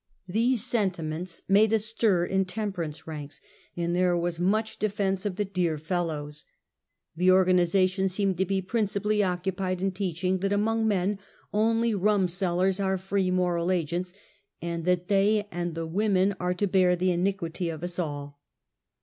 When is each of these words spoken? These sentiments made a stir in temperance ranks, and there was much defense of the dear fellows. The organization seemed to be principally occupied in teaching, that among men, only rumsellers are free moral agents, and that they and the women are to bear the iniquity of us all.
These 0.27 0.63
sentiments 0.63 1.43
made 1.47 1.71
a 1.71 1.77
stir 1.77 2.25
in 2.25 2.45
temperance 2.45 3.05
ranks, 3.05 3.39
and 3.77 3.95
there 3.95 4.17
was 4.17 4.39
much 4.39 4.79
defense 4.79 5.27
of 5.27 5.35
the 5.35 5.45
dear 5.45 5.77
fellows. 5.77 6.47
The 7.15 7.29
organization 7.29 8.09
seemed 8.09 8.39
to 8.39 8.45
be 8.47 8.63
principally 8.63 9.21
occupied 9.21 9.79
in 9.79 9.91
teaching, 9.91 10.39
that 10.39 10.51
among 10.53 10.87
men, 10.87 11.19
only 11.53 11.93
rumsellers 11.93 12.79
are 12.83 12.97
free 12.97 13.29
moral 13.29 13.69
agents, 13.71 14.11
and 14.59 14.85
that 14.85 15.07
they 15.07 15.47
and 15.51 15.75
the 15.75 15.85
women 15.85 16.33
are 16.39 16.55
to 16.55 16.65
bear 16.65 16.95
the 16.95 17.11
iniquity 17.11 17.69
of 17.69 17.83
us 17.83 17.99
all. 17.99 18.41